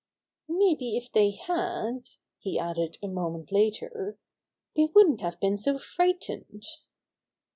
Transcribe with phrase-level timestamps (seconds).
[0.49, 2.09] "Maybe if they had,"
[2.39, 4.17] he added a moment later,
[4.75, 6.65] "they wouldn't have been so fright ened."